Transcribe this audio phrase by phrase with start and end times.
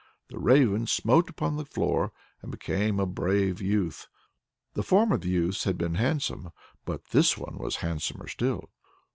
[0.31, 2.11] The Raven smote upon the floor
[2.41, 4.07] and became a brave youth.
[4.73, 6.49] The former youths had been handsome,
[6.85, 8.71] but this one was handsomer still.